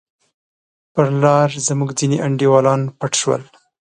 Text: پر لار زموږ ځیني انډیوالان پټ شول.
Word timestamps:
پر 0.93 1.05
لار 1.21 1.49
زموږ 1.67 1.89
ځیني 1.99 2.17
انډیوالان 2.25 2.81
پټ 2.99 3.11
شول. 3.21 3.41